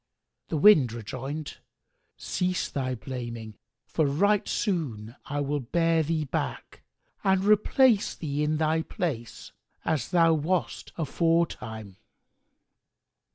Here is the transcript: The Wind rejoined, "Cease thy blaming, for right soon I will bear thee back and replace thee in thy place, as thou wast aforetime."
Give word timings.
The 0.47 0.57
Wind 0.57 0.93
rejoined, 0.93 1.57
"Cease 2.17 2.69
thy 2.69 2.95
blaming, 2.95 3.53
for 3.85 4.07
right 4.07 4.47
soon 4.47 5.15
I 5.27 5.41
will 5.41 5.59
bear 5.59 6.01
thee 6.01 6.23
back 6.23 6.81
and 7.23 7.43
replace 7.43 8.15
thee 8.15 8.41
in 8.43 8.57
thy 8.57 8.81
place, 8.81 9.51
as 9.85 10.09
thou 10.09 10.33
wast 10.33 10.91
aforetime." 10.97 11.97